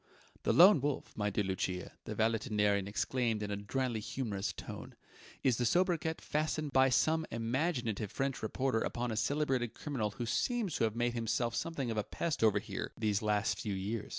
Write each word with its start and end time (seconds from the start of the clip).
"The 0.41 0.51
Lone 0.51 0.81
Wolf, 0.81 1.15
my 1.15 1.29
dear 1.29 1.43
Lucia," 1.43 1.91
the 2.05 2.15
valetudinarian 2.15 2.87
explained 2.87 3.43
in 3.43 3.51
a 3.51 3.55
dryly 3.55 3.99
humourous 3.99 4.51
tone, 4.51 4.95
"is 5.43 5.57
the 5.57 5.63
sobriquet 5.63 6.15
fastened 6.19 6.73
by 6.73 6.89
some 6.89 7.23
imaginative 7.29 8.11
French 8.11 8.41
reporter 8.41 8.79
upon 8.79 9.11
a 9.11 9.15
celebrated 9.15 9.75
criminal 9.75 10.09
who 10.09 10.25
seems 10.25 10.73
to 10.77 10.85
have 10.85 10.95
made 10.95 11.13
himself 11.13 11.53
something 11.53 11.91
of 11.91 11.97
a 11.97 12.03
pest 12.03 12.43
over 12.43 12.57
here, 12.57 12.93
these 12.97 13.21
last 13.21 13.59
few 13.59 13.75
years. 13.75 14.09